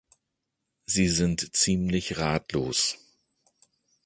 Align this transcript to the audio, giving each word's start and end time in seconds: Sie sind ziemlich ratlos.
Sie 0.87 1.07
sind 1.09 1.55
ziemlich 1.55 2.17
ratlos. 2.17 2.97